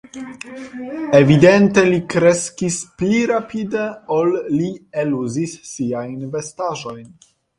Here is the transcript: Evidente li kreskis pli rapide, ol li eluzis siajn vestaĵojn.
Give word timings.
Evidente 1.17 1.81
li 1.89 1.99
kreskis 2.13 2.79
pli 3.01 3.19
rapide, 3.33 3.85
ol 4.17 4.33
li 4.55 4.71
eluzis 5.05 5.55
siajn 5.75 6.17
vestaĵojn. 6.37 7.05